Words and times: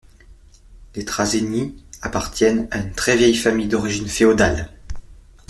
Les 0.95 1.05
Trazegnies 1.05 1.75
appartiennent 2.01 2.67
à 2.71 2.79
une 2.79 2.91
très 2.91 3.15
vieille 3.15 3.35
famille 3.35 3.67
d'origine 3.67 4.07
féodale. 4.07 4.71